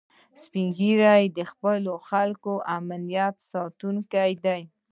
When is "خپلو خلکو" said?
1.51-2.53